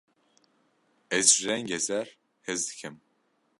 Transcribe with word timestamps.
Ez 1.17 1.27
ji 1.35 1.41
rengê 1.47 1.79
zer 1.87 2.07
hez 2.45 2.59
dikim. 2.67 2.95